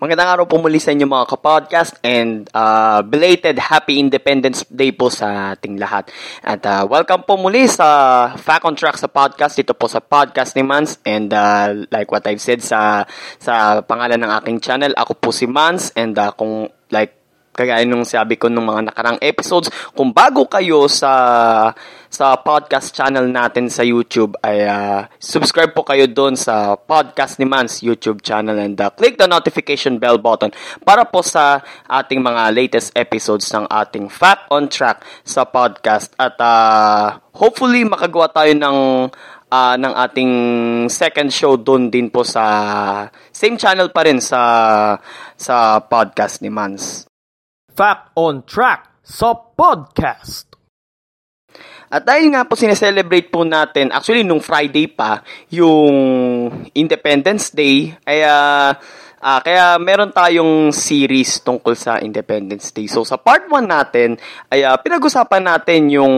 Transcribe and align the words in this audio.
Magandang 0.00 0.32
araw 0.32 0.44
po 0.48 0.56
muli 0.56 0.80
sa 0.80 0.96
inyo 0.96 1.04
mga 1.04 1.28
kapodcast 1.36 2.00
and 2.00 2.48
uh, 2.56 3.04
belated 3.04 3.60
Happy 3.60 4.00
Independence 4.00 4.64
Day 4.72 4.88
po 4.88 5.12
sa 5.12 5.52
ating 5.52 5.76
lahat. 5.76 6.08
At 6.40 6.64
uh, 6.64 6.88
welcome 6.88 7.28
po 7.28 7.36
muli 7.36 7.68
sa 7.68 8.32
Fact 8.40 8.64
on 8.64 8.72
Track 8.72 8.96
sa 8.96 9.12
podcast. 9.12 9.52
Dito 9.52 9.76
po 9.76 9.84
sa 9.84 10.00
podcast 10.00 10.56
ni 10.56 10.64
Mans 10.64 10.96
and 11.04 11.28
uh, 11.28 11.84
like 11.92 12.08
what 12.08 12.24
I've 12.24 12.40
said 12.40 12.64
sa 12.64 13.04
sa 13.36 13.84
pangalan 13.84 14.24
ng 14.24 14.32
aking 14.40 14.64
channel, 14.64 14.96
ako 14.96 15.12
po 15.20 15.28
si 15.28 15.44
Mans 15.44 15.92
and 15.92 16.16
uh, 16.16 16.32
kung 16.32 16.72
like 16.88 17.15
kagaya 17.56 17.88
nung 17.88 18.04
sabi 18.04 18.36
ko 18.36 18.52
nung 18.52 18.68
mga 18.68 18.92
nakarang 18.92 19.18
episodes, 19.24 19.72
kung 19.96 20.12
bago 20.12 20.44
kayo 20.44 20.84
sa 20.92 21.72
sa 22.06 22.38
podcast 22.38 22.94
channel 22.94 23.26
natin 23.28 23.66
sa 23.68 23.82
YouTube 23.82 24.38
ay 24.40 24.64
uh, 24.64 25.04
subscribe 25.18 25.74
po 25.74 25.82
kayo 25.82 26.06
doon 26.06 26.38
sa 26.38 26.78
Podcast 26.78 27.36
ni 27.36 27.44
Mans 27.44 27.82
YouTube 27.82 28.22
channel 28.22 28.56
and 28.56 28.78
uh, 28.78 28.88
click 28.94 29.18
the 29.18 29.26
notification 29.26 29.98
bell 29.98 30.16
button 30.16 30.54
para 30.86 31.04
po 31.04 31.20
sa 31.20 31.60
ating 31.90 32.22
mga 32.22 32.54
latest 32.54 32.94
episodes 32.94 33.50
ng 33.52 33.66
ating 33.68 34.08
Fact 34.08 34.48
on 34.48 34.70
Track 34.70 35.02
sa 35.26 35.44
podcast 35.44 36.14
at 36.16 36.38
uh, 36.38 37.18
hopefully 37.36 37.82
makagawa 37.84 38.30
tayo 38.30 38.54
ng 38.54 38.78
uh, 39.50 39.74
ng 39.76 39.92
ating 40.08 40.32
second 40.88 41.30
show 41.30 41.58
doon 41.58 41.90
din 41.90 42.08
po 42.08 42.22
sa 42.22 42.44
same 43.34 43.58
channel 43.58 43.90
pa 43.90 44.06
rin 44.06 44.22
sa 44.22 44.40
sa 45.36 45.82
podcast 45.82 46.40
ni 46.40 46.50
Mans. 46.50 47.15
Fact 47.76 48.16
on 48.16 48.40
Track 48.48 49.04
sa 49.04 49.36
podcast. 49.36 50.48
At 51.92 52.08
dahil 52.08 52.32
nga 52.32 52.48
po 52.48 52.56
sineselebrate 52.56 53.28
po 53.28 53.44
natin, 53.44 53.92
actually 53.92 54.24
nung 54.24 54.40
Friday 54.40 54.88
pa, 54.88 55.20
yung 55.52 55.92
Independence 56.72 57.52
Day, 57.52 57.92
ay 58.08 58.24
uh, 58.24 58.72
uh, 59.20 59.40
kaya 59.44 59.76
meron 59.76 60.10
tayong 60.10 60.72
series 60.72 61.44
tungkol 61.44 61.76
sa 61.76 62.00
Independence 62.00 62.72
Day. 62.72 62.88
So 62.88 63.04
sa 63.04 63.20
part 63.20 63.46
1 63.46 63.68
natin, 63.68 64.16
ay 64.50 64.64
uh, 64.64 64.80
pinag-usapan 64.80 65.44
natin 65.44 65.92
yung 65.92 66.14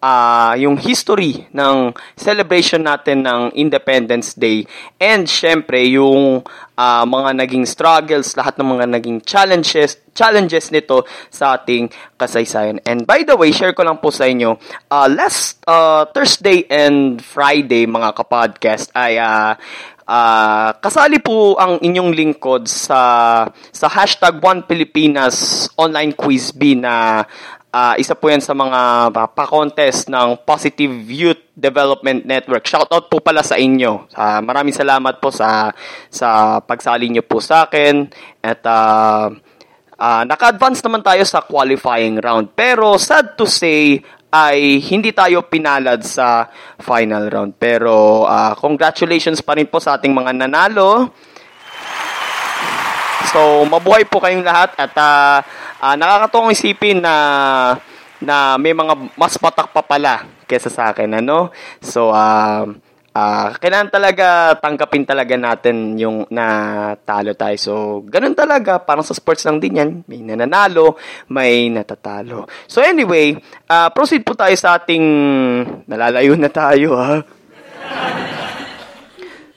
uh, 0.00 0.56
yung 0.56 0.80
history 0.80 1.46
ng 1.52 1.92
celebration 2.16 2.82
natin 2.82 3.24
ng 3.24 3.54
Independence 3.54 4.34
Day 4.34 4.64
and 4.96 5.28
syempre 5.28 5.84
yung 5.86 6.42
uh, 6.74 7.04
mga 7.04 7.30
naging 7.44 7.64
struggles, 7.68 8.34
lahat 8.34 8.56
ng 8.56 8.68
mga 8.80 8.86
naging 8.98 9.18
challenges 9.22 10.00
challenges 10.10 10.68
nito 10.74 11.06
sa 11.30 11.56
ating 11.56 11.88
kasaysayan. 12.18 12.82
And 12.84 13.06
by 13.06 13.22
the 13.24 13.38
way, 13.38 13.54
share 13.54 13.72
ko 13.72 13.86
lang 13.86 14.02
po 14.02 14.10
sa 14.10 14.26
inyo, 14.26 14.58
uh, 14.90 15.08
last 15.08 15.62
uh, 15.64 16.04
Thursday 16.10 16.66
and 16.68 17.22
Friday 17.22 17.86
mga 17.86 18.16
kapodcast 18.16 18.90
ay 18.96 19.20
uh, 19.20 19.54
Uh, 20.10 20.74
kasali 20.82 21.22
po 21.22 21.54
ang 21.54 21.78
inyong 21.78 22.10
lingkod 22.10 22.66
sa 22.66 22.98
sa 23.70 23.86
hashtag 23.86 24.42
One 24.42 24.66
Pilipinas 24.66 25.70
online 25.78 26.18
quiz 26.18 26.50
B 26.50 26.74
na 26.74 27.22
Uh, 27.70 27.94
isa 28.02 28.18
po 28.18 28.26
yan 28.26 28.42
sa 28.42 28.50
mga 28.50 29.14
uh, 29.14 29.30
pa-contest 29.30 30.10
ng 30.10 30.42
Positive 30.42 30.90
Youth 31.06 31.54
Development 31.54 32.26
Network. 32.26 32.66
Shoutout 32.66 33.06
po 33.06 33.22
pala 33.22 33.46
sa 33.46 33.54
inyo. 33.54 34.10
Uh, 34.10 34.42
maraming 34.42 34.74
salamat 34.74 35.22
po 35.22 35.30
sa 35.30 35.70
sa 36.10 36.58
pagsali 36.58 37.06
niyo 37.06 37.22
po 37.22 37.38
sa 37.38 37.70
akin. 37.70 38.10
At 38.42 38.66
uh, 38.66 39.30
uh, 39.94 40.22
naka-advance 40.26 40.82
naman 40.82 41.06
tayo 41.06 41.22
sa 41.22 41.46
qualifying 41.46 42.18
round. 42.18 42.50
Pero 42.58 42.98
sad 42.98 43.38
to 43.38 43.46
say, 43.46 44.02
ay 44.34 44.82
hindi 44.90 45.14
tayo 45.14 45.46
pinalad 45.46 46.02
sa 46.02 46.50
final 46.82 47.30
round. 47.30 47.54
Pero 47.54 48.26
uh, 48.26 48.58
congratulations 48.58 49.46
pa 49.46 49.54
rin 49.54 49.70
po 49.70 49.78
sa 49.78 49.94
ating 49.94 50.10
mga 50.10 50.42
nanalo. 50.42 51.14
So, 53.30 53.62
mabuhay 53.62 54.02
po 54.10 54.18
kayong 54.18 54.42
lahat 54.42 54.74
at 54.74 54.90
uh, 54.98 55.38
uh, 55.78 55.94
nakakatuwang 55.94 56.50
isipin 56.50 56.98
na 56.98 57.14
na 58.18 58.58
may 58.58 58.74
mga 58.74 59.14
mas 59.14 59.38
patak 59.38 59.70
pa 59.70 59.86
pala 59.86 60.26
kesa 60.50 60.66
sa 60.66 60.90
akin, 60.90 61.22
ano? 61.22 61.54
So, 61.78 62.10
uh, 62.10 62.66
uh, 63.14 63.48
kailangan 63.54 63.90
talaga 63.94 64.58
tanggapin 64.58 65.06
talaga 65.06 65.38
natin 65.38 65.94
yung 65.94 66.26
natalo 66.26 67.30
tayo. 67.38 67.56
So, 67.56 67.74
ganun 68.02 68.34
talaga. 68.34 68.82
Parang 68.82 69.06
sa 69.06 69.14
sports 69.14 69.46
lang 69.46 69.62
din 69.62 69.78
yan. 69.78 69.90
May 70.10 70.26
nananalo, 70.26 70.98
may 71.30 71.70
natatalo. 71.70 72.50
So, 72.66 72.82
anyway, 72.82 73.38
uh, 73.70 73.88
proceed 73.94 74.26
po 74.26 74.34
tayo 74.34 74.58
sa 74.58 74.74
ating... 74.74 75.06
Nalalayo 75.86 76.34
na 76.34 76.50
tayo, 76.50 76.98
ha? 76.98 77.22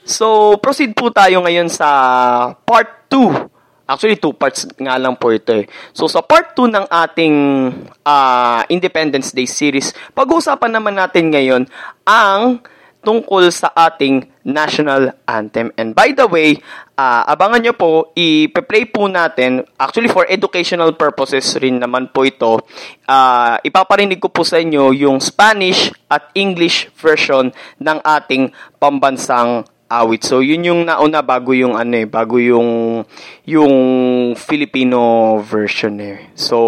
So, 0.04 0.56
proceed 0.60 0.92
po 0.94 1.10
tayo 1.10 1.42
ngayon 1.42 1.72
sa 1.72 1.88
part 2.62 3.08
2 3.08 3.43
Actually, 3.84 4.16
two 4.16 4.32
parts 4.32 4.64
nga 4.80 4.96
lang 4.96 5.12
po 5.20 5.28
ito 5.28 5.52
eh. 5.52 5.68
So, 5.92 6.08
sa 6.08 6.24
part 6.24 6.56
2 6.56 6.72
ng 6.72 6.86
ating 6.88 7.36
uh, 8.00 8.60
Independence 8.72 9.36
Day 9.36 9.44
series, 9.44 9.92
pag-uusapan 10.16 10.72
naman 10.72 10.96
natin 10.96 11.28
ngayon 11.28 11.62
ang 12.08 12.64
tungkol 13.04 13.52
sa 13.52 13.70
ating 13.76 14.24
national 14.48 15.12
anthem. 15.28 15.68
And 15.76 15.92
by 15.92 16.16
the 16.16 16.24
way, 16.24 16.56
uh, 16.96 17.22
abangan 17.28 17.60
nyo 17.60 17.74
po, 17.76 17.92
i-play 18.16 18.88
po 18.88 19.06
natin, 19.06 19.68
actually 19.76 20.08
for 20.08 20.24
educational 20.24 20.96
purposes 20.96 21.44
rin 21.60 21.78
naman 21.78 22.08
po 22.10 22.24
ito, 22.24 22.64
uh, 23.04 23.54
ipaparinig 23.60 24.18
ko 24.18 24.32
po 24.32 24.42
sa 24.42 24.56
inyo 24.56 24.96
yung 24.96 25.20
Spanish 25.20 25.92
at 26.08 26.32
English 26.32 26.88
version 26.96 27.52
ng 27.78 27.98
ating 28.00 28.50
pambansang 28.80 29.68
awit. 30.00 30.24
So 30.24 30.40
yun 30.40 30.64
yung 30.64 30.80
nauna 30.88 31.20
bago 31.20 31.52
yung 31.52 31.78
ano 31.78 31.94
eh, 31.94 32.08
bago 32.08 32.40
yung 32.40 33.02
yung 33.44 33.74
Filipino 34.34 35.36
version 35.42 35.98
eh. 36.00 36.32
So 36.34 36.58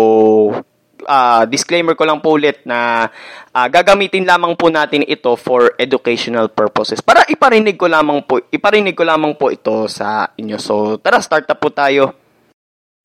uh, 1.06 1.42
disclaimer 1.46 1.94
ko 1.94 2.04
lang 2.04 2.18
po 2.18 2.34
ulit 2.34 2.66
na 2.66 3.06
uh, 3.54 3.66
gagamitin 3.70 4.26
lamang 4.26 4.58
po 4.58 4.68
natin 4.68 5.06
ito 5.06 5.38
for 5.38 5.72
educational 5.78 6.50
purposes. 6.50 6.98
Para 7.00 7.22
iparinig 7.30 7.78
ko 7.78 7.86
lamang 7.86 8.26
po, 8.26 8.42
iparinig 8.50 8.98
ko 8.98 9.06
lamang 9.06 9.38
po 9.38 9.54
ito 9.54 9.86
sa 9.86 10.34
inyo. 10.34 10.58
So 10.58 10.98
tara, 10.98 11.22
start 11.22 11.46
na 11.46 11.56
po 11.56 11.70
tayo. 11.70 12.12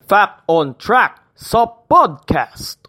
Fact 0.02 0.44
on 0.50 0.74
Track 0.74 1.32
sa 1.38 1.64
podcast. 1.64 2.81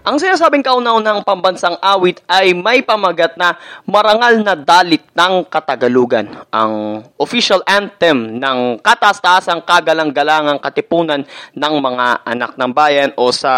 Ang 0.00 0.16
sinasabing 0.16 0.64
kauna-unang 0.64 1.20
pambansang 1.20 1.76
awit 1.76 2.24
ay 2.24 2.56
may 2.56 2.80
pamagat 2.80 3.36
na 3.36 3.60
marangal 3.84 4.40
na 4.40 4.56
dalit 4.56 5.04
ng 5.12 5.44
Katagalugan. 5.44 6.40
Ang 6.48 7.04
official 7.20 7.60
anthem 7.68 8.40
ng 8.40 8.80
kataas-taasang 8.80 9.60
kagalang-galangang 9.60 10.56
katipunan 10.56 11.20
ng 11.52 11.74
mga 11.84 12.06
anak 12.24 12.56
ng 12.56 12.70
bayan 12.72 13.10
o 13.20 13.28
sa 13.28 13.52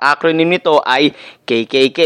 acronym 0.00 0.48
nito 0.48 0.80
ay 0.88 1.12
KKK. 1.48 2.00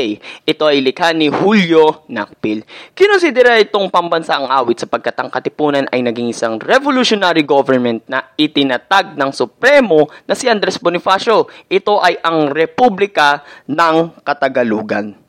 Ito 0.46 0.70
ay 0.70 0.78
likha 0.78 1.10
ni 1.10 1.26
Julio 1.26 2.06
Nakpil. 2.06 2.62
Kinonsidera 2.94 3.58
itong 3.58 3.90
pambansang 3.90 4.46
awit 4.46 4.86
sapagkat 4.86 5.18
ang 5.18 5.34
katipunan 5.34 5.90
ay 5.90 5.98
naging 6.06 6.30
isang 6.30 6.62
revolutionary 6.62 7.42
government 7.42 8.06
na 8.06 8.22
itinatag 8.38 9.18
ng 9.18 9.30
Supremo 9.34 10.06
na 10.30 10.38
si 10.38 10.46
Andres 10.46 10.78
Bonifacio. 10.78 11.50
Ito 11.66 11.98
ay 11.98 12.22
ang 12.22 12.54
Republika 12.54 13.42
ng 13.66 14.22
Katagalugan. 14.22 15.21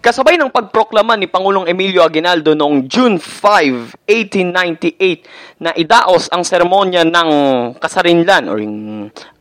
Kasabay 0.00 0.40
ng 0.40 0.48
pagproklama 0.48 1.12
ni 1.12 1.28
Pangulong 1.28 1.68
Emilio 1.68 2.00
Aguinaldo 2.00 2.56
noong 2.56 2.88
June 2.88 3.20
5, 3.20 4.00
1898 4.08 5.60
na 5.60 5.76
idaos 5.76 6.24
ang 6.32 6.40
seremonya 6.40 7.04
ng 7.04 7.30
kasarinlan 7.76 8.48
or 8.48 8.64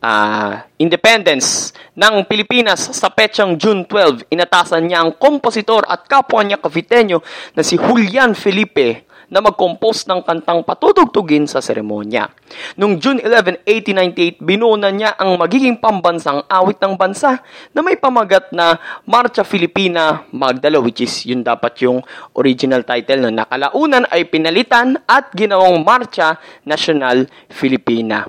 uh, 0.04 0.60
independence 0.76 1.72
ng 1.96 2.28
Pilipinas 2.28 2.92
sa 2.92 3.08
petsang 3.08 3.56
June 3.56 3.88
12, 3.88 4.28
inatasan 4.36 4.84
niya 4.84 5.00
ang 5.00 5.16
kompositor 5.16 5.88
at 5.88 6.04
kapwa 6.12 6.44
niya 6.44 6.60
kavitenyo 6.60 7.24
na 7.56 7.64
si 7.64 7.80
Julian 7.80 8.36
Felipe 8.36 9.08
na 9.30 9.40
mag-compose 9.42 10.10
ng 10.10 10.22
kantang 10.26 10.66
patutugtugin 10.66 11.46
sa 11.46 11.62
seremonya. 11.62 12.30
Noong 12.78 12.98
June 12.98 13.22
11, 13.22 13.66
1898, 13.66 14.42
binuo 14.42 14.74
na 14.76 14.90
niya 14.90 15.14
ang 15.16 15.38
magiging 15.38 15.78
pambansang 15.78 16.44
awit 16.50 16.82
ng 16.82 16.98
bansa 16.98 17.42
na 17.74 17.82
may 17.86 17.96
pamagat 17.96 18.50
na 18.52 18.78
Marcha 19.06 19.46
Filipina 19.46 20.26
Magdala 20.34 20.82
which 20.82 21.06
is 21.06 21.14
yun 21.26 21.46
dapat 21.46 21.78
yung 21.86 22.02
original 22.34 22.82
title 22.82 23.30
na 23.30 23.46
nakalaunan 23.46 24.10
ay 24.10 24.26
pinalitan 24.28 24.98
at 25.06 25.30
ginawang 25.38 25.86
Marcha 25.86 26.42
National 26.66 27.30
Filipina. 27.48 28.26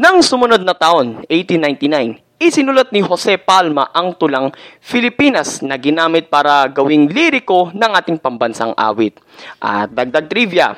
Nang 0.00 0.24
sumunod 0.24 0.64
na 0.64 0.72
taon, 0.72 1.28
1899, 1.28 2.29
isinulat 2.40 2.88
ni 2.88 3.04
Jose 3.04 3.36
Palma 3.36 3.92
ang 3.92 4.16
tulang 4.16 4.48
Filipinas 4.80 5.60
na 5.60 5.76
ginamit 5.76 6.32
para 6.32 6.64
gawing 6.72 7.12
liriko 7.12 7.68
ng 7.76 7.92
ating 7.92 8.16
pambansang 8.16 8.72
awit. 8.80 9.20
At 9.60 9.92
dagdag 9.92 10.32
trivia, 10.32 10.72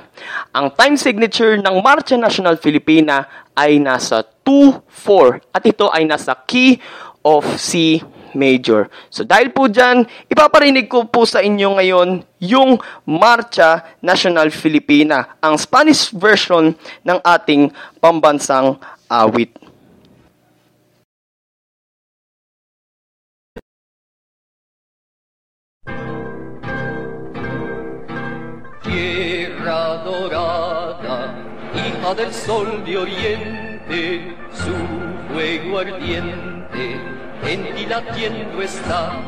ang 0.50 0.74
time 0.74 0.98
signature 0.98 1.62
ng 1.62 1.78
Marcha 1.78 2.18
National 2.18 2.58
Filipina 2.58 3.46
ay 3.54 3.78
nasa 3.78 4.26
2-4 4.42 5.54
at 5.54 5.62
ito 5.62 5.86
ay 5.94 6.02
nasa 6.02 6.34
key 6.50 6.82
of 7.22 7.46
C 7.54 8.02
major. 8.34 8.90
So 9.06 9.22
dahil 9.22 9.54
po 9.54 9.70
dyan, 9.70 10.02
ipaparinig 10.26 10.90
ko 10.90 11.06
po 11.06 11.22
sa 11.22 11.44
inyo 11.44 11.78
ngayon 11.78 12.26
yung 12.42 12.80
Marcha 13.06 13.96
National 14.02 14.50
Filipina, 14.50 15.38
ang 15.38 15.54
Spanish 15.54 16.10
version 16.10 16.74
ng 17.06 17.18
ating 17.22 17.70
pambansang 18.02 18.82
awit. 19.06 19.71
Del 32.14 32.32
sol 32.32 32.84
de 32.84 32.98
oriente, 32.98 34.36
su 34.52 35.32
fuego 35.32 35.78
ardiente 35.78 37.00
en 37.44 37.74
ti 37.74 37.86
latiendo 37.86 38.60
está. 38.62 39.18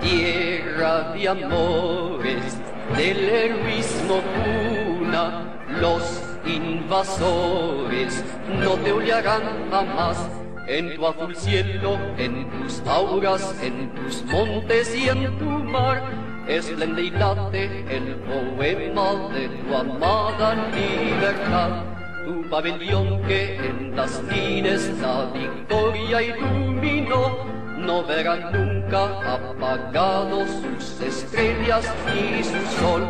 Tierra 0.00 1.12
de 1.12 1.28
amores, 1.28 2.58
del 2.96 3.28
heroísmo 3.28 4.20
cuna, 4.34 5.58
los 5.80 6.22
invasores 6.44 8.24
no 8.58 8.72
te 8.72 8.92
olearán 8.92 9.42
jamás. 9.70 10.28
En 10.68 10.96
tu 10.96 11.06
azul 11.06 11.36
cielo, 11.36 11.96
en 12.18 12.50
tus 12.50 12.80
auras, 12.88 13.54
en 13.62 13.94
tus 13.94 14.24
montes 14.24 14.96
y 14.96 15.08
en 15.08 15.38
tu 15.38 15.44
mar, 15.44 16.02
esplende 16.48 17.02
y 17.02 17.10
late 17.10 17.84
el 17.88 18.16
poema 18.16 19.28
de 19.32 19.48
tu 19.48 19.76
amada 19.76 20.54
libertad. 20.74 21.84
Tu 22.24 22.48
pabellón 22.48 23.22
que 23.22 23.56
en 23.56 23.96
las 23.96 24.20
tines 24.28 24.90
la 25.00 25.26
victoria 25.32 26.22
iluminó, 26.22 27.44
no 27.78 28.04
verán 28.04 28.52
nunca 28.52 29.34
apagados 29.34 30.48
sus 30.78 31.00
estrellas 31.00 31.92
ni 32.06 32.42
su 32.42 32.80
sol. 32.80 33.02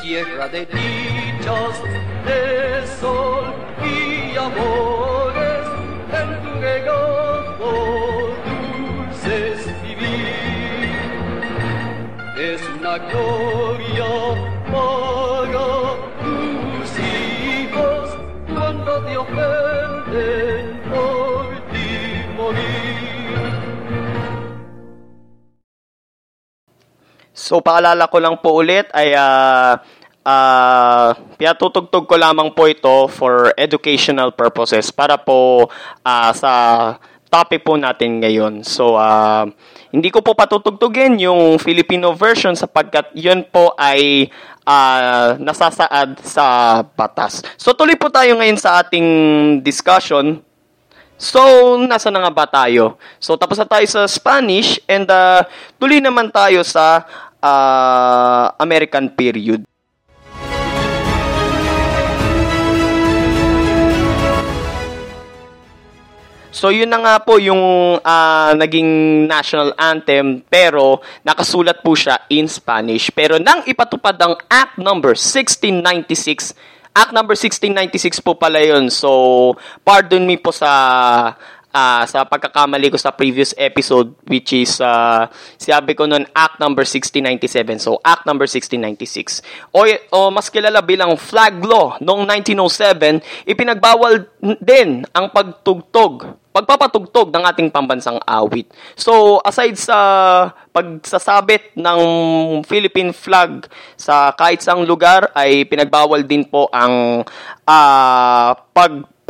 Tierra 0.00 0.48
de 0.48 0.66
dichas, 0.66 1.80
de 2.26 2.86
sol 3.00 3.54
y 3.84 4.36
amores, 4.36 5.21
gloria 12.98 14.12
para 14.68 15.68
tus 16.20 16.90
hijos 16.98 18.16
cuando 18.48 18.92
te 19.04 19.16
ofenden 19.16 20.82
por 20.90 21.46
ti 21.72 21.88
morir. 22.36 23.52
So 27.32 27.64
paalala 27.64 28.12
ko 28.12 28.20
lang 28.20 28.36
po 28.44 28.60
ulit 28.60 28.92
ay 28.92 29.16
uh, 29.16 29.80
uh, 30.26 31.08
pinatutugtog 31.36 32.06
ko 32.06 32.14
lamang 32.20 32.52
po 32.54 32.68
ito 32.68 33.08
for 33.08 33.50
educational 33.56 34.36
purposes 34.36 34.92
para 34.92 35.16
po 35.18 35.68
uh, 36.04 36.30
sa 36.36 36.52
topic 37.32 37.64
po 37.64 37.80
natin 37.80 38.20
ngayon. 38.20 38.60
So, 38.60 39.00
uh, 39.00 39.48
hindi 39.88 40.12
ko 40.12 40.20
po 40.20 40.36
patutugtugin 40.36 41.16
yung 41.16 41.56
Filipino 41.56 42.12
version 42.12 42.52
sapagkat 42.52 43.08
yun 43.16 43.48
po 43.48 43.72
ay 43.80 44.28
uh, 44.68 45.40
nasasaad 45.40 46.20
sa 46.20 46.46
batas. 46.84 47.40
So, 47.56 47.72
tuloy 47.72 47.96
po 47.96 48.12
tayo 48.12 48.36
ngayon 48.36 48.60
sa 48.60 48.84
ating 48.84 49.08
discussion. 49.64 50.44
So, 51.16 51.40
nasa 51.80 52.12
na 52.12 52.28
nga 52.28 52.32
ba 52.34 52.44
tayo? 52.44 53.00
So, 53.16 53.40
tapos 53.40 53.56
na 53.56 53.64
tayo 53.64 53.86
sa 53.88 54.04
Spanish 54.04 54.76
and 54.84 55.08
uh, 55.08 55.40
tuloy 55.80 56.04
naman 56.04 56.28
tayo 56.28 56.60
sa 56.60 57.08
uh, 57.40 58.52
American 58.60 59.08
period. 59.08 59.64
So 66.52 66.68
yun 66.68 66.92
na 66.92 67.00
nga 67.00 67.16
po 67.24 67.40
yung 67.40 67.96
uh, 67.96 68.52
naging 68.52 69.24
national 69.24 69.72
anthem 69.80 70.44
pero 70.44 71.00
nakasulat 71.24 71.80
po 71.80 71.96
siya 71.96 72.28
in 72.28 72.44
Spanish. 72.44 73.08
Pero 73.08 73.40
nang 73.40 73.64
ipatupad 73.64 74.20
ang 74.20 74.36
Act 74.52 74.76
number 74.76 75.16
1696, 75.16 76.52
Act 76.92 77.16
number 77.16 77.32
1696 77.32 78.20
po 78.20 78.36
pala 78.36 78.60
yun. 78.60 78.92
So 78.92 79.56
pardon 79.80 80.28
me 80.28 80.36
po 80.36 80.52
sa 80.52 81.32
uh, 81.72 82.04
sa 82.04 82.28
pagkakamali 82.28 82.92
ko 82.92 83.00
sa 83.00 83.10
previous 83.10 83.56
episode 83.56 84.14
which 84.28 84.52
is 84.52 84.78
uh, 84.78 85.26
sabi 85.56 85.96
ko 85.96 86.04
noon 86.06 86.28
Act 86.36 86.60
number 86.60 86.84
1697. 86.84 87.82
So 87.82 87.98
Act 88.04 88.28
number 88.28 88.44
1696. 88.46 89.42
O, 89.72 89.88
o 89.88 90.18
mas 90.30 90.52
kilala 90.52 90.84
bilang 90.84 91.16
flag 91.16 91.58
law 91.64 91.96
noong 91.98 92.28
1907, 92.28 93.48
ipinagbawal 93.48 94.28
din 94.60 95.02
ang 95.10 95.32
pagtugtog 95.32 96.42
pagpapatugtog 96.52 97.32
ng 97.32 97.44
ating 97.48 97.68
pambansang 97.72 98.20
awit. 98.28 98.68
So, 98.92 99.40
aside 99.40 99.80
sa 99.80 99.98
pagsasabit 100.70 101.72
ng 101.80 102.00
Philippine 102.68 103.16
flag 103.16 103.64
sa 103.96 104.36
kahit 104.36 104.60
saang 104.60 104.84
lugar, 104.84 105.32
ay 105.32 105.64
pinagbawal 105.64 106.28
din 106.28 106.44
po 106.44 106.68
ang 106.68 107.24
uh, 107.64 108.50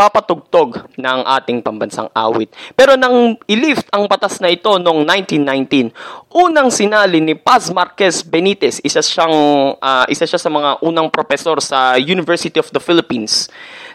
pagpapatugtog 0.03 0.99
ng 0.99 1.21
ating 1.39 1.63
pambansang 1.63 2.11
awit. 2.11 2.51
Pero 2.75 2.99
nang 2.99 3.39
ilift 3.47 3.87
ang 3.95 4.11
batas 4.11 4.43
na 4.43 4.51
ito 4.51 4.75
noong 4.83 5.07
1919, 5.07 5.95
unang 6.35 6.75
sinali 6.75 7.23
ni 7.23 7.39
Paz 7.39 7.71
Marquez 7.71 8.27
Benitez, 8.27 8.83
isa 8.83 8.99
siyang 8.99 9.37
uh, 9.79 10.05
isa 10.11 10.27
siya 10.27 10.43
sa 10.43 10.51
mga 10.51 10.83
unang 10.83 11.07
profesor 11.07 11.63
sa 11.63 11.95
University 11.95 12.59
of 12.59 12.67
the 12.75 12.83
Philippines. 12.83 13.47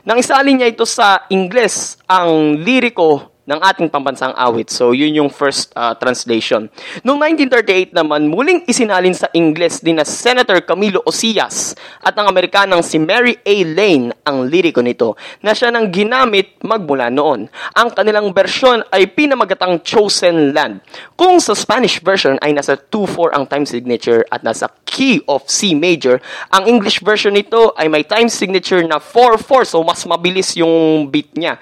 Nang 0.07 0.23
isalin 0.23 0.63
niya 0.63 0.71
ito 0.71 0.87
sa 0.87 1.27
Ingles, 1.27 1.99
ang 2.07 2.55
liriko 2.63 3.36
ng 3.47 3.59
ating 3.63 3.87
pambansang 3.87 4.35
awit. 4.35 4.67
So, 4.67 4.91
yun 4.91 5.15
yung 5.15 5.31
first 5.31 5.71
uh, 5.71 5.95
translation. 5.95 6.67
Noong 7.07 7.31
1938 7.47 7.95
naman, 7.95 8.27
muling 8.27 8.67
isinalin 8.67 9.15
sa 9.15 9.31
Ingles 9.31 9.79
din 9.79 9.95
na 9.95 10.03
Senator 10.03 10.59
Camilo 10.59 10.99
Osias 11.07 11.71
at 12.03 12.11
ang 12.19 12.27
Amerikanang 12.27 12.83
si 12.83 12.99
Mary 12.99 13.39
A. 13.47 13.55
Lane 13.63 14.11
ang 14.27 14.43
liriko 14.51 14.83
nito 14.83 15.15
na 15.39 15.55
siya 15.55 15.71
nang 15.71 15.87
ginamit 15.87 16.59
magmula 16.59 17.07
noon. 17.07 17.47
Ang 17.71 17.89
kanilang 17.95 18.35
bersyon 18.35 18.83
ay 18.91 19.07
pinamagatang 19.15 19.79
Chosen 19.79 20.51
Land. 20.51 20.83
Kung 21.15 21.39
sa 21.39 21.55
Spanish 21.55 22.03
version 22.03 22.35
ay 22.43 22.51
nasa 22.51 22.75
2-4 22.75 23.31
ang 23.31 23.43
time 23.47 23.63
signature 23.63 24.27
at 24.27 24.43
nasa 24.43 24.67
key 24.83 25.23
of 25.31 25.47
C 25.47 25.71
major, 25.71 26.19
ang 26.51 26.67
English 26.67 26.99
version 26.99 27.31
nito 27.31 27.71
ay 27.79 27.87
may 27.87 28.03
time 28.03 28.27
signature 28.27 28.83
na 28.83 28.99
4-4 28.99 29.71
so 29.71 29.79
mas 29.87 30.03
mabilis 30.03 30.59
yung 30.59 31.07
beat 31.07 31.31
niya 31.39 31.55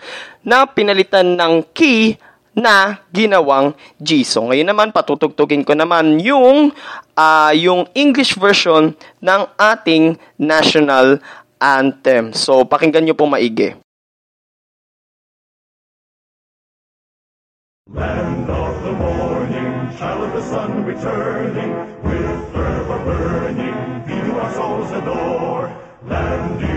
na 0.46 0.70
pinalitan 0.70 1.34
ng 1.34 1.74
key 1.75 2.15
na 2.55 3.03
ginawang. 3.12 3.75
So 4.24 4.48
ngayon 4.48 4.72
naman 4.72 4.96
patutugtugin 4.96 5.67
ko 5.67 5.75
naman 5.75 6.24
yung 6.24 6.72
uh, 7.20 7.51
yung 7.51 7.91
English 7.91 8.39
version 8.39 8.96
ng 9.20 9.41
ating 9.60 10.15
national 10.39 11.20
anthem. 11.60 12.32
So 12.32 12.63
pakinggan 12.63 13.03
niyo 13.03 13.20
po 13.20 13.27
maigi. 13.27 13.75
Land 17.86 18.50
of 18.50 18.74
the 18.82 18.94
morning, 18.98 19.94
child 19.94 20.25
of 20.25 20.32
the 20.34 20.41
sun 20.41 20.89
returning, 20.89 21.72
with 22.01 22.34
fervor 22.50 23.00
burning, 23.05 23.77
thee 24.10 24.17
do 24.25 24.34
our 24.41 24.51
souls 24.58 24.89
adore. 24.89 25.70
Land 26.10 26.75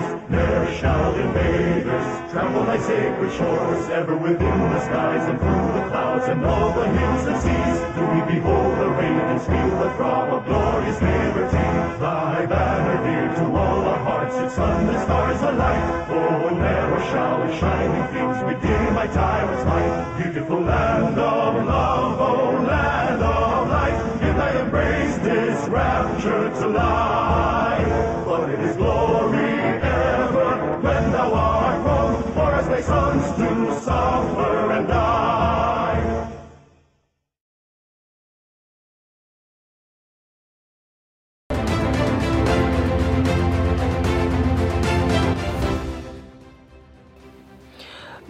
heroes. 0.00 0.30
Ne'er 0.30 0.78
shall 0.78 1.14
invaders 1.14 2.30
trample 2.30 2.64
thy 2.64 2.78
sacred 2.78 3.32
shores. 3.32 3.88
Ever 3.90 4.16
within 4.16 4.58
the 4.72 4.80
skies 4.80 5.28
and 5.28 5.38
through 5.38 5.72
the 5.78 5.88
clouds 5.90 6.28
and 6.28 6.44
all 6.44 6.72
the 6.72 6.86
hills 6.86 7.26
and 7.26 7.38
seas, 7.42 7.78
do 7.96 8.02
we 8.12 8.20
behold 8.34 8.78
the 8.78 8.90
ravens 8.90 9.44
feel 9.46 9.70
the 9.78 9.90
throb 9.96 10.32
of 10.32 10.44
glorious 10.46 11.00
liberty. 11.00 11.68
Thy 12.00 12.46
banner 12.46 12.98
dear 13.04 13.34
to 13.36 13.56
all 13.56 13.80
our 13.88 13.98
hearts, 13.98 14.36
its 14.36 14.54
sun 14.54 14.88
and 14.88 15.02
stars 15.02 15.40
alike. 15.42 16.08
Oh, 16.10 16.48
never 16.50 17.00
shall 17.10 17.42
its 17.42 17.58
shining 17.58 18.10
we 18.46 18.54
dim 18.66 18.94
by 18.94 19.06
tyrant's 19.06 19.64
might. 19.64 20.22
Beautiful 20.22 20.60
land 20.60 21.18
of 21.18 21.66
love, 21.66 22.20
oh 22.20 22.62
land 22.66 23.22
of 23.22 23.68
light, 23.68 24.22
in 24.22 24.36
thy 24.36 24.60
embrace 24.60 25.16
this 25.18 25.68
rapture 25.68 26.50
to 26.60 26.68
lie. 26.68 27.59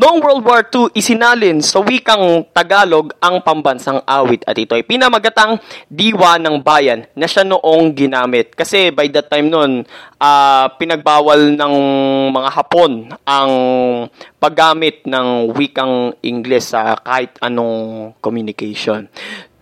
Noong 0.00 0.16
World 0.25 0.45
War 0.49 0.64
II, 0.64 0.97
isinalin 0.97 1.61
sa 1.61 1.85
wikang 1.85 2.49
Tagalog 2.57 3.12
ang 3.21 3.45
pambansang 3.45 4.00
awit 4.09 4.40
at 4.49 4.57
ito 4.57 4.73
ay 4.73 4.80
pinamagatang 4.80 5.61
diwa 5.92 6.40
ng 6.40 6.57
bayan 6.64 7.04
na 7.12 7.28
siya 7.28 7.45
noong 7.45 7.92
ginamit. 7.92 8.57
Kasi 8.57 8.88
by 8.97 9.12
that 9.12 9.28
time 9.28 9.52
noon, 9.52 9.85
ah, 10.16 10.73
pinagbawal 10.80 11.52
ng 11.52 11.75
mga 12.33 12.49
Hapon 12.49 13.12
ang 13.28 13.52
paggamit 14.40 15.04
ng 15.04 15.52
wikang 15.52 16.16
Ingles 16.25 16.73
sa 16.73 16.97
kahit 16.97 17.37
anong 17.45 18.16
communication. 18.25 19.04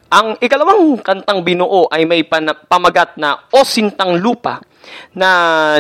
Ang 0.07 0.38
ikalawang 0.38 1.02
kantang 1.02 1.42
binuo 1.42 1.90
ay 1.90 2.07
may 2.07 2.23
pana- 2.23 2.54
pamagat 2.54 3.18
na 3.18 3.42
O 3.50 3.66
Sintang 3.66 4.23
Lupa 4.23 4.62
na 5.14 5.30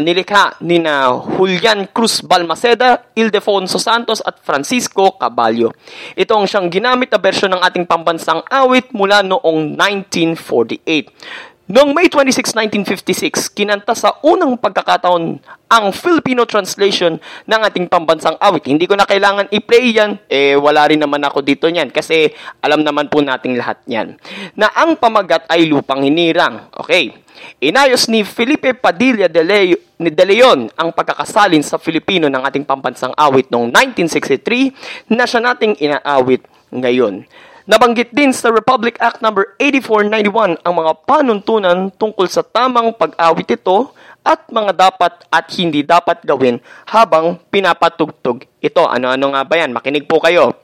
nilikha 0.00 0.58
ni 0.64 0.78
na 0.82 1.12
Julian 1.14 1.88
Cruz 1.90 2.20
Balmaceda, 2.24 3.12
Ildefonso 3.14 3.78
Santos 3.78 4.22
at 4.24 4.40
Francisco 4.42 5.14
Caballo. 5.16 5.74
Ito 6.14 6.32
ang 6.38 6.46
siyang 6.46 6.68
ginamit 6.72 7.12
na 7.12 7.20
bersyon 7.20 7.54
ng 7.56 7.62
ating 7.62 7.86
pambansang 7.86 8.42
awit 8.48 8.90
mula 8.94 9.22
noong 9.22 9.76
1948. 9.76 11.57
Noong 11.68 11.92
May 11.92 12.08
26, 12.08 12.56
1956, 12.96 13.52
kinanta 13.52 13.92
sa 13.92 14.16
unang 14.24 14.56
pagkakataon 14.56 15.36
ang 15.68 15.86
Filipino 15.92 16.48
translation 16.48 17.20
ng 17.20 17.60
ating 17.60 17.92
pambansang 17.92 18.40
awit. 18.40 18.64
Hindi 18.72 18.88
ko 18.88 18.96
na 18.96 19.04
kailangan 19.04 19.52
i-play 19.52 19.92
yan, 19.92 20.16
eh 20.32 20.56
wala 20.56 20.88
rin 20.88 20.96
naman 20.96 21.20
ako 21.28 21.44
dito 21.44 21.68
niyan 21.68 21.92
kasi 21.92 22.32
alam 22.64 22.80
naman 22.80 23.12
po 23.12 23.20
nating 23.20 23.60
lahat 23.60 23.84
yan. 23.84 24.16
Na 24.56 24.72
ang 24.72 24.96
pamagat 24.96 25.44
ay 25.52 25.68
lupang 25.68 26.00
hinirang. 26.00 26.72
Okay. 26.72 27.12
Inayos 27.60 28.08
ni 28.08 28.24
Felipe 28.24 28.72
Padilla 28.72 29.28
de, 29.28 29.44
Le- 29.44 29.92
ni 30.00 30.08
de 30.08 30.24
Leon 30.24 30.72
ang 30.72 30.88
pagkakasalin 30.96 31.60
sa 31.60 31.76
Filipino 31.76 32.32
ng 32.32 32.48
ating 32.48 32.64
pambansang 32.64 33.12
awit 33.12 33.52
noong 33.52 33.68
1963 33.76 35.12
na 35.12 35.28
siya 35.28 35.44
nating 35.44 35.76
inaawit 35.76 36.48
ngayon. 36.72 37.28
Nabanggit 37.68 38.16
din 38.16 38.32
sa 38.32 38.48
Republic 38.48 38.96
Act 38.96 39.20
No. 39.20 39.28
8491 39.60 40.56
ang 40.64 40.72
mga 40.72 40.92
panuntunan 41.04 41.92
tungkol 41.92 42.24
sa 42.24 42.40
tamang 42.40 42.96
pag-awit 42.96 43.44
ito 43.44 43.92
at 44.24 44.48
mga 44.48 44.72
dapat 44.72 45.28
at 45.28 45.44
hindi 45.52 45.84
dapat 45.84 46.24
gawin 46.24 46.64
habang 46.88 47.36
pinapatugtog 47.52 48.48
ito. 48.64 48.82
Ano-ano 48.88 49.36
nga 49.36 49.44
ba 49.44 49.60
yan? 49.60 49.76
Makinig 49.76 50.08
po 50.08 50.16
kayo. 50.16 50.56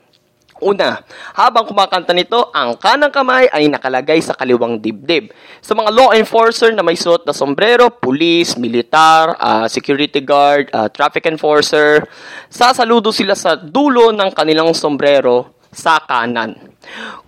Una, 0.64 1.04
habang 1.36 1.68
kumakanta 1.68 2.16
nito, 2.16 2.48
ang 2.56 2.72
kanang 2.80 3.12
kamay 3.12 3.52
ay 3.52 3.68
nakalagay 3.68 4.24
sa 4.24 4.32
kaliwang 4.32 4.80
dibdib. 4.80 5.28
Sa 5.60 5.76
mga 5.76 5.92
law 5.92 6.16
enforcer 6.16 6.72
na 6.72 6.80
may 6.80 6.96
suot 6.96 7.28
na 7.28 7.36
sombrero, 7.36 7.92
police, 7.92 8.56
militar, 8.56 9.36
ah, 9.36 9.68
security 9.68 10.24
guard, 10.24 10.72
ah, 10.72 10.88
traffic 10.88 11.28
enforcer, 11.28 12.08
sasaludo 12.48 13.12
sila 13.12 13.36
sa 13.36 13.60
dulo 13.60 14.08
ng 14.08 14.32
kanilang 14.32 14.72
sombrero 14.72 15.53
sa 15.74 16.00
kanan. 16.00 16.54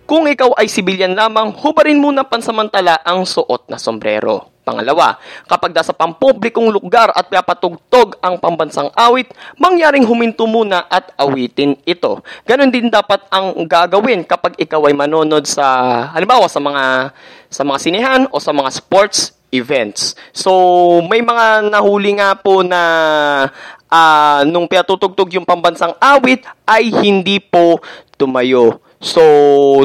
Kung 0.07 0.23
ikaw 0.23 0.55
ay 0.55 0.71
sibilyan 0.71 1.13
lamang, 1.13 1.51
hubarin 1.59 1.99
muna 1.99 2.23
pansamantala 2.23 3.03
ang 3.03 3.27
suot 3.27 3.67
na 3.67 3.75
sombrero. 3.75 4.55
Pangalawa, 4.67 5.15
kapag 5.47 5.71
nasa 5.71 5.95
pampublikong 5.95 6.67
lugar 6.67 7.07
at 7.15 7.31
pinapatugtog 7.31 8.19
ang 8.19 8.35
pambansang 8.35 8.91
awit, 8.99 9.31
mangyaring 9.55 10.03
huminto 10.03 10.43
muna 10.43 10.83
at 10.91 11.15
awitin 11.15 11.79
ito. 11.87 12.19
Ganon 12.43 12.67
din 12.67 12.91
dapat 12.91 13.23
ang 13.31 13.63
gagawin 13.63 14.27
kapag 14.27 14.59
ikaw 14.59 14.83
ay 14.91 14.95
manonood 14.95 15.47
sa, 15.47 15.63
halimbawa 16.11 16.51
sa 16.51 16.59
mga, 16.59 17.15
sa 17.47 17.63
mga 17.63 17.79
sinehan 17.79 18.21
o 18.27 18.43
sa 18.43 18.51
mga 18.51 18.67
sports 18.75 19.39
events. 19.55 20.19
So, 20.35 20.51
may 21.07 21.23
mga 21.23 21.71
nahuli 21.71 22.19
nga 22.19 22.35
po 22.35 22.59
na 22.59 22.81
ah, 23.87 24.43
nung 24.43 24.67
pinatutugtog 24.67 25.31
yung 25.31 25.47
pambansang 25.47 25.95
awit 25.99 26.43
ay 26.67 26.91
hindi 26.91 27.39
po 27.39 27.79
tumayo. 28.17 28.81
So, 28.97 29.21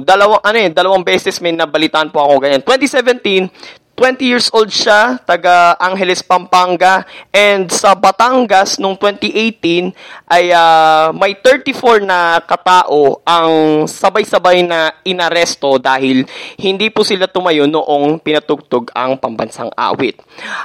dalawang 0.00 0.40
ano 0.40 0.56
eh, 0.56 0.72
dalawang 0.72 1.04
beses 1.04 1.36
may 1.44 1.52
nabalitaan 1.52 2.08
po 2.08 2.24
ako 2.24 2.40
ganyan. 2.40 2.64
2017, 2.64 3.52
20 3.92 4.24
years 4.24 4.48
old 4.56 4.72
siya, 4.72 5.20
taga 5.20 5.76
Angeles, 5.76 6.24
Pampanga. 6.24 7.04
And 7.28 7.68
sa 7.68 7.92
Batangas, 7.92 8.80
nung 8.80 8.96
2018, 8.96 9.92
ay 10.32 10.48
ah, 10.50 11.12
may 11.12 11.36
34 11.36 12.00
na 12.00 12.40
katao 12.40 13.20
ang 13.20 13.84
sabay-sabay 13.84 14.64
na 14.64 14.96
inaresto 15.04 15.76
dahil 15.76 16.24
hindi 16.56 16.88
po 16.88 17.04
sila 17.04 17.28
tumayo 17.28 17.68
noong 17.68 18.24
pinatugtog 18.24 18.88
ang 18.96 19.20
pambansang 19.20 19.68
awit. 19.76 20.18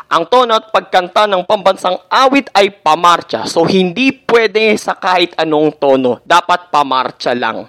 Ang 0.07 0.24
tono 0.31 0.55
at 0.55 0.72
pagkanta 0.72 1.27
ng 1.27 1.43
pambansang 1.43 2.00
awit 2.07 2.48
ay 2.55 2.72
pamarcha. 2.79 3.43
So, 3.43 3.67
hindi 3.67 4.24
pwede 4.24 4.72
sa 4.79 4.96
kahit 4.96 5.36
anong 5.36 5.75
tono. 5.75 6.24
Dapat 6.24 6.72
pamarcha 6.72 7.36
lang. 7.36 7.67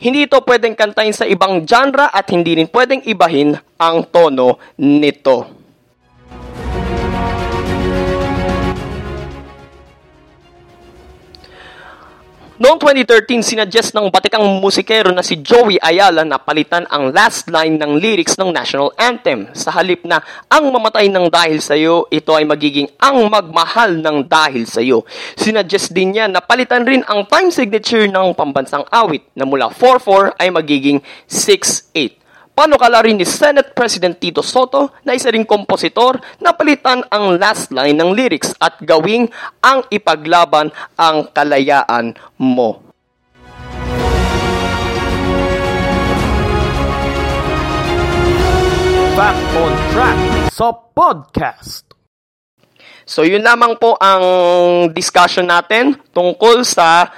Hindi 0.00 0.26
ito 0.26 0.40
pwedeng 0.42 0.74
kantahin 0.74 1.12
sa 1.12 1.28
ibang 1.28 1.62
genre 1.68 2.08
at 2.08 2.26
hindi 2.32 2.56
rin 2.56 2.68
pwedeng 2.72 3.04
ibahin 3.04 3.54
ang 3.76 4.08
tono 4.08 4.56
nito. 4.80 5.59
Noong 12.60 12.76
2013, 12.76 13.40
sinuggest 13.40 13.96
ng 13.96 14.12
batikang 14.12 14.44
musikero 14.60 15.08
na 15.16 15.24
si 15.24 15.40
Joey 15.40 15.80
Ayala 15.80 16.28
na 16.28 16.36
palitan 16.36 16.84
ang 16.92 17.08
last 17.08 17.48
line 17.48 17.80
ng 17.80 17.96
lyrics 17.96 18.36
ng 18.36 18.52
national 18.52 18.92
anthem. 19.00 19.48
Sa 19.56 19.72
halip 19.72 20.04
na 20.04 20.20
ang 20.44 20.68
mamatay 20.68 21.08
ng 21.08 21.32
dahil 21.32 21.64
sa 21.64 21.72
iyo, 21.72 22.04
ito 22.12 22.36
ay 22.36 22.44
magiging 22.44 22.84
ang 23.00 23.32
magmahal 23.32 23.96
ng 24.04 24.28
dahil 24.28 24.68
sa 24.68 24.84
iyo. 24.84 25.08
Sinuggest 25.40 25.96
din 25.96 26.12
niya 26.12 26.28
na 26.28 26.44
palitan 26.44 26.84
rin 26.84 27.00
ang 27.08 27.24
time 27.32 27.48
signature 27.48 28.04
ng 28.04 28.36
pambansang 28.36 28.84
awit 28.92 29.24
na 29.32 29.48
mula 29.48 29.72
4-4 29.72 30.36
ay 30.36 30.52
magiging 30.52 31.00
6-8. 31.32 32.19
Panukala 32.60 33.00
rin 33.00 33.16
ni 33.16 33.24
Senate 33.24 33.72
President 33.72 34.20
Tito 34.20 34.44
Soto 34.44 34.92
na 35.08 35.16
isa 35.16 35.32
ring 35.32 35.48
kompositor 35.48 36.20
na 36.44 36.52
palitan 36.52 37.00
ang 37.08 37.40
last 37.40 37.72
line 37.72 37.96
ng 37.96 38.12
lyrics 38.12 38.52
at 38.60 38.76
gawing 38.84 39.32
ang 39.64 39.80
ipaglaban 39.88 40.68
ang 41.00 41.24
kalayaan 41.32 42.12
mo. 42.36 42.84
Fact 49.16 49.44
on 49.56 49.72
Track 49.96 50.20
sa 50.52 50.68
podcast. 50.92 51.88
So 53.08 53.24
yun 53.24 53.40
lamang 53.40 53.80
po 53.80 53.96
ang 53.96 54.20
discussion 54.92 55.48
natin 55.48 55.96
tungkol 56.12 56.68
sa 56.68 57.08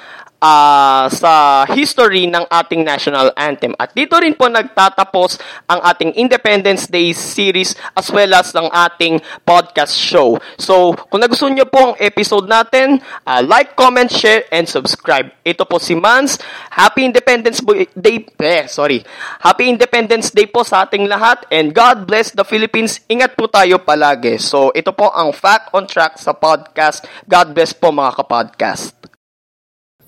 ah, 0.43 1.07
sa 1.07 1.63
history 1.71 2.27
ng 2.27 2.43
ating 2.51 2.83
national 2.83 3.31
anthem. 3.39 3.79
At 3.79 3.95
dito 3.95 4.19
rin 4.19 4.35
po 4.35 4.51
nagtatapos 4.51 5.39
ang 5.71 5.79
ating 5.87 6.19
Independence 6.19 6.91
Day 6.91 7.15
series 7.15 7.79
as 7.95 8.11
well 8.11 8.35
as 8.35 8.51
ang 8.59 8.67
ating 8.67 9.23
podcast 9.47 9.95
show. 9.95 10.43
So 10.59 10.99
kung 11.09 11.23
nagustuhan 11.23 11.55
niyo 11.55 11.71
po 11.71 11.95
ang 11.95 11.97
episode 12.03 12.51
natin, 12.51 12.99
ah, 13.23 13.39
like, 13.39 13.79
comment, 13.79 14.11
share, 14.11 14.43
and 14.51 14.67
subscribe. 14.67 15.31
Ito 15.47 15.63
po 15.63 15.79
si 15.79 15.95
Mans. 15.95 16.43
Happy 16.75 17.07
Independence 17.07 17.63
Day. 17.95 18.27
Eh, 18.43 18.67
sorry. 18.67 19.07
Happy 19.39 19.71
Independence 19.71 20.35
Day 20.35 20.51
po 20.51 20.67
sa 20.67 20.83
ating 20.83 21.07
lahat 21.07 21.47
and 21.55 21.71
God 21.71 22.11
bless 22.11 22.35
the 22.35 22.43
Philippines. 22.43 22.99
Ingat 23.07 23.39
po 23.39 23.47
tayo 23.47 23.79
palagi. 23.79 24.43
So 24.43 24.75
ito 24.75 24.91
po 24.91 25.15
ang 25.15 25.31
Fact 25.31 25.71
on 25.77 25.87
Track 25.87 26.19
sa 26.19 26.35
podcast. 26.35 27.07
God 27.31 27.55
bless 27.55 27.71
po 27.71 27.95
mga 27.95 28.19
kapodcast. 28.19 29.12